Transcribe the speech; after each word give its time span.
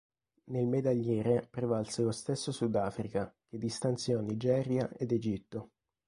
Nel 0.45 0.65
medagliere 0.65 1.47
prevalse 1.47 2.01
lo 2.01 2.09
stesso 2.09 2.51
Sudafrica, 2.51 3.31
che 3.45 3.59
distanziò 3.59 4.19
Nigeria 4.19 4.89
ed 4.97 5.11
Egitto. 5.11 5.73